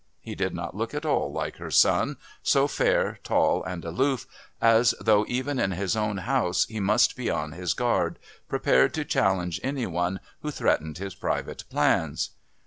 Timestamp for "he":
0.19-0.33, 6.65-6.79